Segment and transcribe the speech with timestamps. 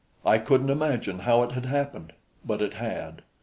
[0.25, 2.13] I couldn't imagine how it had happened;
[2.43, 3.21] but it had.